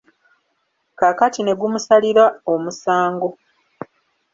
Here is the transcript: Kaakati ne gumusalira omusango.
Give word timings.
Kaakati 0.99 1.39
ne 1.43 1.53
gumusalira 1.59 2.25
omusango. 2.53 3.29